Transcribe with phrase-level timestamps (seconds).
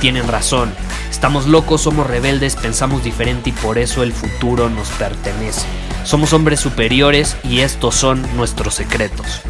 [0.00, 0.72] tienen razón.
[1.10, 5.66] Estamos locos, somos rebeldes, pensamos diferente y por eso el futuro nos pertenece.
[6.04, 9.42] Somos hombres superiores y estos son nuestros secretos.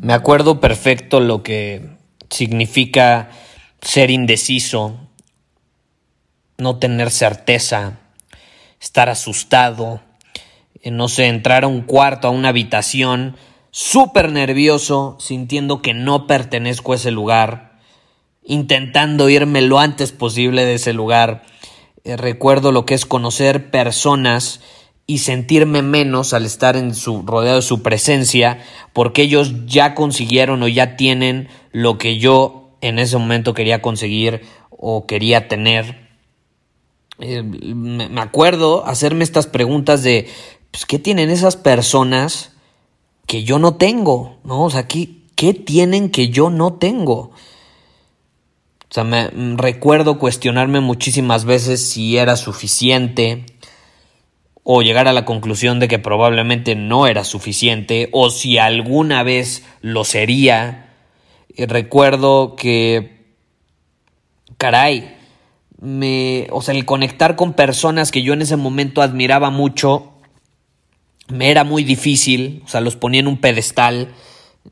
[0.00, 1.90] Me acuerdo perfecto lo que
[2.30, 3.30] significa
[3.82, 4.96] ser indeciso,
[6.56, 7.98] no tener certeza,
[8.80, 10.00] estar asustado,
[10.82, 13.36] eh, no sé, entrar a un cuarto, a una habitación,
[13.70, 17.78] súper nervioso, sintiendo que no pertenezco a ese lugar,
[18.44, 21.44] intentando irme lo antes posible de ese lugar.
[22.04, 24.60] Eh, recuerdo lo que es conocer personas
[25.06, 28.60] y sentirme menos al estar en su rodeado de su presencia
[28.92, 34.42] porque ellos ya consiguieron o ya tienen lo que yo en ese momento quería conseguir
[34.70, 36.08] o quería tener.
[37.18, 40.28] Eh, me acuerdo hacerme estas preguntas de
[40.70, 42.52] pues, ¿qué tienen esas personas
[43.30, 44.38] que yo no tengo?
[44.42, 44.64] ¿No?
[44.64, 47.14] O sea, ¿qué, qué tienen que yo no tengo?
[47.14, 47.32] O
[48.90, 53.46] sea, me recuerdo cuestionarme muchísimas veces si era suficiente,
[54.64, 59.64] o llegar a la conclusión de que probablemente no era suficiente o si alguna vez
[59.80, 60.96] lo sería.
[61.56, 63.26] recuerdo que,
[64.58, 65.16] caray,
[65.80, 70.14] me, o sea, el conectar con personas que yo en ese momento admiraba mucho,
[71.30, 74.08] me era muy difícil, o sea, los ponía en un pedestal,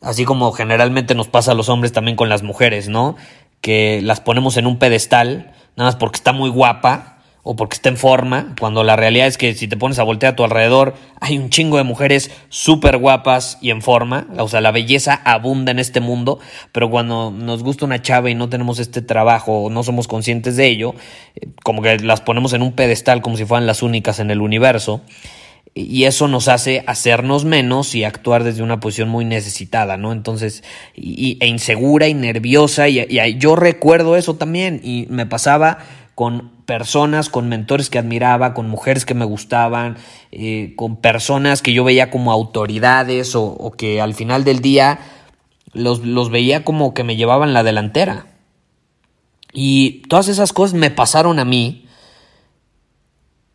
[0.01, 3.17] así como generalmente nos pasa a los hombres también con las mujeres, ¿no?
[3.61, 7.19] Que las ponemos en un pedestal, nada más porque está muy guapa,
[7.51, 10.35] o porque está en forma, cuando la realidad es que si te pones a voltear
[10.35, 14.61] a tu alrededor, hay un chingo de mujeres súper guapas y en forma, o sea,
[14.61, 16.41] la belleza abunda en este mundo,
[16.73, 20.57] pero cuando nos gusta una chava y no tenemos este trabajo o no somos conscientes
[20.57, 20.95] de ello,
[21.37, 24.43] eh, como que las ponemos en un pedestal como si fueran las únicas en el
[24.43, 25.01] universo,
[25.81, 30.13] y eso nos hace hacernos menos y actuar desde una posición muy necesitada, ¿no?
[30.13, 30.65] Entonces,
[30.97, 33.07] y, e insegura y nerviosa, y,
[33.39, 35.79] yo recuerdo eso también, y me pasaba
[36.17, 39.97] con personas, con mentores que admiraba, con mujeres que me gustaban,
[40.33, 44.99] eh, con personas que yo veía como autoridades o, que al final del día
[45.73, 48.27] los, los veía como que me llevaban la delantera.
[49.53, 51.88] Y todas esas cosas me pasaron a mí.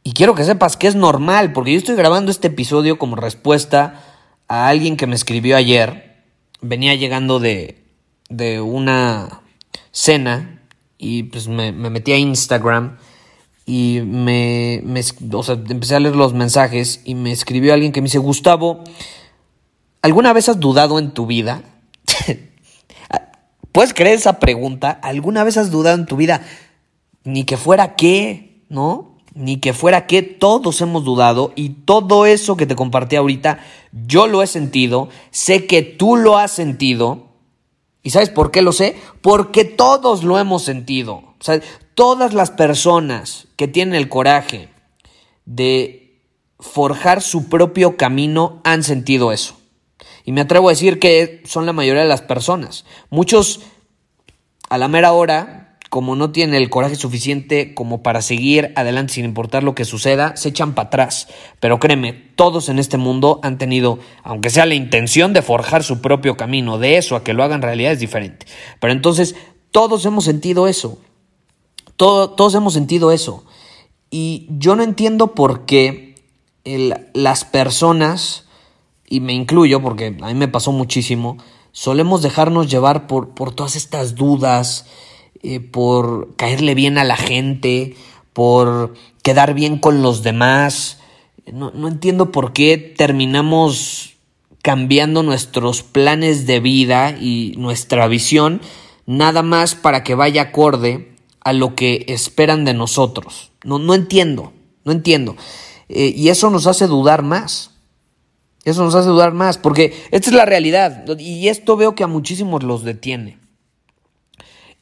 [0.03, 4.03] Y quiero que sepas que es normal, porque yo estoy grabando este episodio como respuesta
[4.47, 6.23] a alguien que me escribió ayer.
[6.61, 7.83] Venía llegando de,
[8.29, 9.41] de una
[9.91, 10.61] cena
[10.97, 12.97] y pues me, metí a Instagram
[13.65, 14.83] y me,
[15.31, 18.83] o sea, empecé a leer los mensajes y me escribió alguien que me dice, Gustavo,
[20.01, 21.63] ¿alguna vez has dudado en tu vida?
[23.71, 24.91] ¿Puedes creer esa pregunta?
[24.91, 26.41] ¿Alguna vez has dudado en tu vida?
[27.23, 29.12] Ni que fuera qué, ¿no?
[29.35, 33.59] Ni que fuera qué, todos hemos dudado y todo eso que te compartí ahorita,
[33.91, 37.33] yo lo he sentido, sé que tú lo has sentido
[38.03, 38.97] ¿Y sabes por qué lo sé?
[39.21, 41.23] Porque todos lo hemos sentido.
[41.95, 44.67] Todas las personas que tienen el coraje
[45.45, 46.19] de
[46.59, 49.55] forjar su propio camino han sentido eso.
[50.25, 52.85] Y me atrevo a decir que son la mayoría de las personas.
[53.09, 53.61] Muchos
[54.69, 55.62] a la mera hora
[55.93, 60.35] como no tienen el coraje suficiente como para seguir adelante sin importar lo que suceda,
[60.35, 61.27] se echan para atrás.
[61.59, 66.01] Pero créeme, todos en este mundo han tenido, aunque sea la intención de forjar su
[66.01, 68.47] propio camino, de eso a que lo hagan realidad es diferente.
[68.79, 69.35] Pero entonces,
[69.69, 70.97] todos hemos sentido eso.
[71.95, 73.45] todos hemos sentido eso.
[74.09, 76.15] Y yo no entiendo por qué
[77.13, 78.45] las personas,
[79.07, 81.37] y me incluyo porque a mí me pasó muchísimo,
[81.71, 84.87] solemos dejarnos llevar por, por todas estas dudas,
[85.43, 87.95] eh, por caerle bien a la gente,
[88.33, 90.99] por quedar bien con los demás.
[91.51, 94.15] No, no entiendo por qué terminamos
[94.61, 98.61] cambiando nuestros planes de vida y nuestra visión
[99.05, 103.51] nada más para que vaya acorde a lo que esperan de nosotros.
[103.63, 104.53] No, no entiendo,
[104.85, 105.35] no entiendo.
[105.89, 107.71] Eh, y eso nos hace dudar más.
[108.63, 111.05] Eso nos hace dudar más, porque esta es la realidad.
[111.19, 113.37] Y esto veo que a muchísimos los detiene.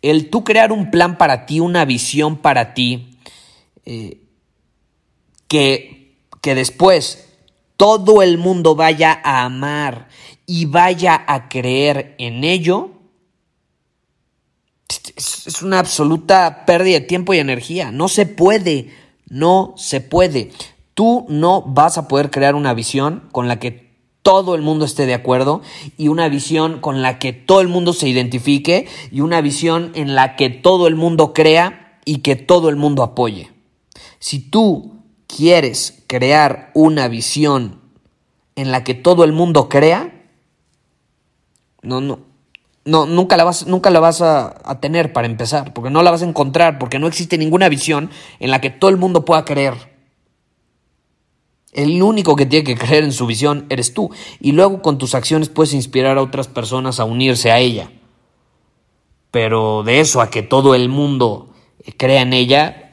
[0.01, 3.17] El tú crear un plan para ti, una visión para ti,
[3.85, 4.21] eh,
[5.47, 7.27] que, que después
[7.77, 10.07] todo el mundo vaya a amar
[10.45, 12.91] y vaya a creer en ello,
[15.15, 17.91] es una absoluta pérdida de tiempo y energía.
[17.91, 18.93] No se puede,
[19.29, 20.51] no se puede.
[20.93, 23.90] Tú no vas a poder crear una visión con la que
[24.21, 25.61] todo el mundo esté de acuerdo
[25.97, 30.15] y una visión con la que todo el mundo se identifique y una visión en
[30.15, 33.51] la que todo el mundo crea y que todo el mundo apoye.
[34.19, 34.93] Si tú
[35.27, 37.81] quieres crear una visión
[38.55, 40.13] en la que todo el mundo crea,
[41.81, 42.19] no, no,
[42.85, 46.11] no, nunca la vas, nunca la vas a, a, tener para empezar, porque no la
[46.11, 48.09] vas a encontrar, porque no existe ninguna visión
[48.39, 49.90] en la que todo el mundo pueda creer.
[51.71, 54.11] El único que tiene que creer en su visión eres tú.
[54.39, 57.91] Y luego con tus acciones puedes inspirar a otras personas a unirse a ella.
[59.31, 61.49] Pero de eso a que todo el mundo
[61.97, 62.90] crea en ella,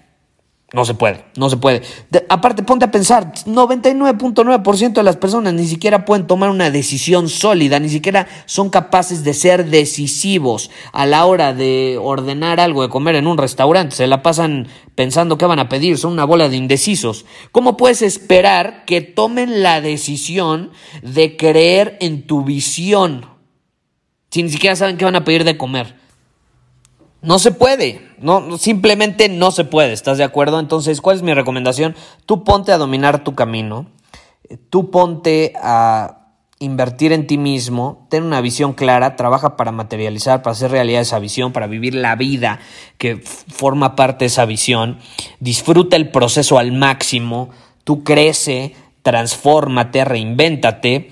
[0.71, 1.81] no se puede, no se puede.
[2.29, 7.81] aparte, ponte a pensar, 99.9% de las personas ni siquiera pueden tomar una decisión sólida,
[7.81, 13.15] ni siquiera son capaces de ser decisivos a la hora de ordenar algo de comer
[13.15, 13.97] en un restaurante.
[13.97, 17.25] Se la pasan pensando qué van a pedir, son una bola de indecisos.
[17.51, 23.25] ¿Cómo puedes esperar que tomen la decisión de creer en tu visión
[24.31, 25.98] si ni siquiera saben qué van a pedir de comer?
[27.21, 30.61] No se puede, no, simplemente no se puede, ¿estás de acuerdo?
[30.61, 31.97] Entonces, ¿cuál es mi recomendación?
[32.27, 33.87] Tú ponte a dominar tu camino,
[34.71, 36.19] tú ponte a
[36.61, 41.19] invertir en ti mismo, ten una visión clara, trabaja para materializar, para hacer realidad esa
[41.19, 42.61] visión, para vivir la vida
[42.99, 44.99] que forma parte de esa visión,
[45.41, 47.51] disfruta el proceso al máximo,
[47.83, 51.11] tú crece, transfórmate, reinvéntate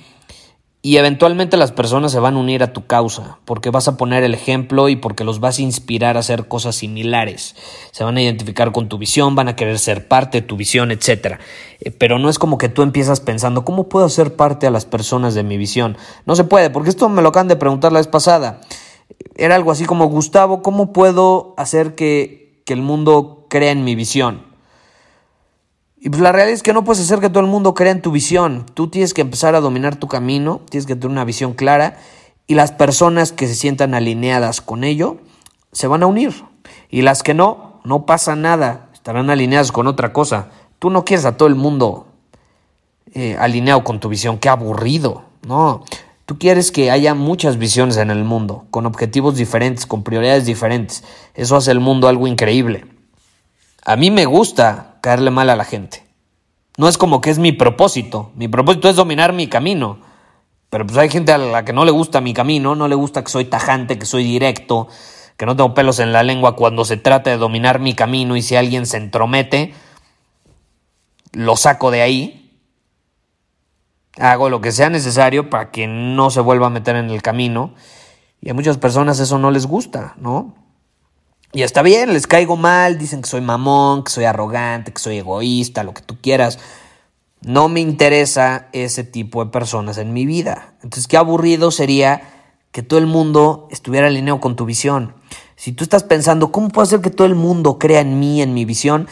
[0.87, 4.23] y eventualmente las personas se van a unir a tu causa, porque vas a poner
[4.23, 7.57] el ejemplo y porque los vas a inspirar a hacer cosas similares.
[7.91, 10.93] Se van a identificar con tu visión, van a querer ser parte de tu visión,
[10.93, 11.41] etc.
[11.81, 14.85] Eh, pero no es como que tú empiezas pensando, ¿cómo puedo ser parte a las
[14.85, 15.97] personas de mi visión?
[16.25, 18.61] No se puede, porque esto me lo acaban de preguntar la vez pasada.
[19.35, 23.97] Era algo así como, Gustavo, ¿cómo puedo hacer que, que el mundo crea en mi
[23.97, 24.46] visión?
[25.99, 28.03] Y pues la realidad es que no puedes hacer que todo el mundo crea en
[28.03, 28.67] tu visión.
[28.75, 31.97] Tú tienes que empezar a dominar tu camino, tienes que tener una visión clara
[32.47, 35.19] y las personas que se sientan alineadas con ello
[35.73, 36.45] se van a unir.
[36.91, 40.51] Y las que no, no pasa nada, estarán alineadas con otra cosa.
[40.79, 42.07] Tú no quieres a todo el mundo
[43.15, 45.25] eh, alineado con tu visión, qué aburrido.
[45.47, 45.85] No,
[46.27, 51.03] tú quieres que haya muchas visiones en el mundo, con objetivos diferentes, con prioridades diferentes.
[51.35, 52.85] Eso hace el mundo algo increíble.
[53.85, 56.05] A mí me gusta caerle mal a la gente.
[56.79, 58.33] No es como que es mi propósito.
[58.35, 60.01] Mi propósito es dominar mi camino.
[60.69, 63.23] Pero pues hay gente a la que no le gusta mi camino, no le gusta
[63.23, 64.89] que soy tajante, que soy directo,
[65.37, 68.43] que no tengo pelos en la lengua cuando se trata de dominar mi camino y
[68.43, 69.75] si alguien se entromete,
[71.31, 72.59] lo saco de ahí.
[74.19, 77.75] Hago lo que sea necesario para que no se vuelva a meter en el camino.
[78.41, 80.66] Y a muchas personas eso no les gusta, ¿no?
[81.57, 85.17] Y está bien, les caigo mal, dicen que soy mamón, que soy arrogante, que soy
[85.17, 86.59] egoísta, lo que tú quieras.
[87.41, 90.75] No me interesa ese tipo de personas en mi vida.
[90.83, 92.21] Entonces, qué aburrido sería
[92.73, 95.15] que todo el mundo estuviera alineado con tu visión.
[95.57, 98.53] Si tú estás pensando, ¿cómo puedo hacer que todo el mundo crea en mí, en
[98.53, 99.09] mi visión?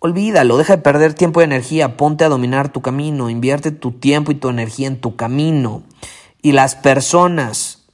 [0.00, 4.32] Olvídalo, deja de perder tiempo y energía, ponte a dominar tu camino, invierte tu tiempo
[4.32, 5.82] y tu energía en tu camino.
[6.42, 7.84] Y las personas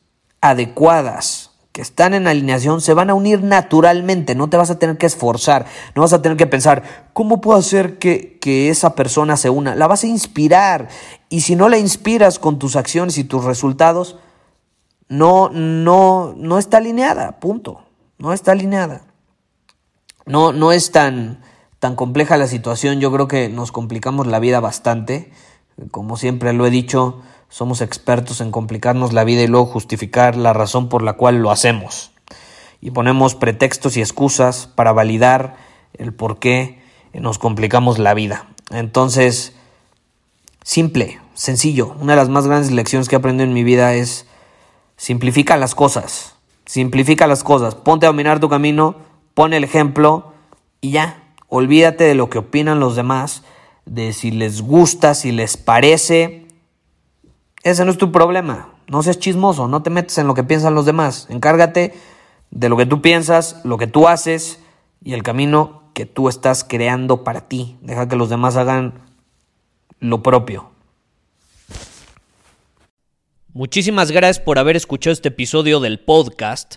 [0.41, 1.40] adecuadas
[1.73, 5.07] que están en alineación se van a unir naturalmente, no te vas a tener que
[5.07, 9.51] esforzar, no vas a tener que pensar, ¿cómo puedo hacer que, que, esa persona se
[9.51, 9.77] una?
[9.77, 10.89] La vas a inspirar
[11.29, 14.19] y si no la inspiras con tus acciones y tus resultados,
[15.09, 17.85] no, no, no está alineada, punto,
[18.19, 19.03] no está alineada.
[20.27, 21.41] No, no es tan,
[21.79, 25.33] tan compleja la situación, yo creo que nos complicamos la vida bastante,
[25.91, 30.53] como siempre lo he dicho, somos expertos en complicarnos la vida y luego justificar la
[30.53, 32.13] razón por la cual lo hacemos.
[32.81, 35.57] Y ponemos pretextos y excusas para validar
[35.99, 36.81] el por qué
[37.13, 38.47] nos complicamos la vida.
[38.71, 39.53] Entonces,
[40.63, 41.95] simple, sencillo.
[42.01, 44.27] Una de las más grandes lecciones que he aprendido en mi vida es
[44.97, 46.37] simplifica las cosas.
[46.67, 47.75] Simplifica las cosas.
[47.75, 48.97] Ponte a dominar tu camino,
[49.35, 50.33] pon el ejemplo
[50.81, 51.25] y ya.
[51.49, 53.43] Olvídate de lo que opinan los demás,
[53.87, 56.40] de si les gusta, si les parece
[57.63, 58.75] ese no es tu problema.
[58.89, 61.27] No seas chismoso, no te metes en lo que piensan los demás.
[61.31, 61.95] Encárgate
[62.51, 64.61] de lo que tú piensas, lo que tú haces
[65.03, 67.77] y el camino que tú estás creando para ti.
[67.83, 68.95] Deja que los demás hagan
[69.99, 70.71] lo propio.
[73.53, 76.77] Muchísimas gracias por haber escuchado este episodio del podcast.